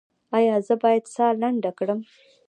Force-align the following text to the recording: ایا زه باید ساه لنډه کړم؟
ایا 0.37 0.55
زه 0.67 0.73
باید 0.83 1.03
ساه 1.15 1.31
لنډه 1.41 1.71
کړم؟ 1.77 1.99